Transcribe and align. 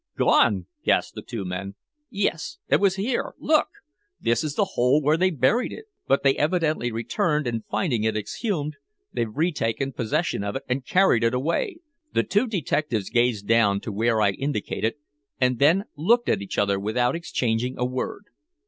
"Gone!" 0.17 0.65
gasped 0.83 1.13
the 1.13 1.21
two 1.21 1.45
men. 1.45 1.75
"Yes. 2.09 2.57
It 2.67 2.79
was 2.79 2.95
here. 2.95 3.35
Look! 3.37 3.67
this 4.19 4.43
is 4.43 4.55
the 4.55 4.69
hole 4.73 4.99
where 4.99 5.15
they 5.15 5.29
buried 5.29 5.71
it! 5.71 5.85
But 6.07 6.23
they 6.23 6.35
evidently 6.37 6.91
returned, 6.91 7.45
and 7.45 7.63
finding 7.69 8.03
it 8.03 8.17
exhumed, 8.17 8.77
they've 9.13 9.29
retaken 9.31 9.93
possession 9.93 10.43
of 10.43 10.55
it 10.55 10.63
and 10.67 10.83
carried 10.87 11.23
it 11.23 11.35
away!" 11.35 11.75
The 12.15 12.23
two 12.23 12.47
detectives 12.47 13.11
gazed 13.11 13.47
down 13.47 13.79
to 13.81 13.91
where 13.91 14.21
I 14.23 14.31
indicated, 14.31 14.95
and 15.39 15.59
then 15.59 15.83
looked 15.95 16.29
at 16.29 16.41
each 16.41 16.57
other 16.57 16.79
without 16.79 17.15
exchanging 17.15 17.75
a 17.77 17.85
word. 17.85 18.25